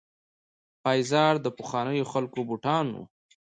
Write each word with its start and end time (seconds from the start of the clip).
پایزار 0.83 1.33
د 1.41 1.47
پخوانیو 1.57 2.09
خلکو 2.13 2.39
بوټان 2.49 2.85
وو. 2.91 3.03